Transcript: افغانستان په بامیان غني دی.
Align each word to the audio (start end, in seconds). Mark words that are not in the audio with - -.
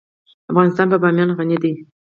افغانستان 0.51 0.87
په 0.89 0.97
بامیان 1.03 1.29
غني 1.37 1.57
دی. 1.63 1.73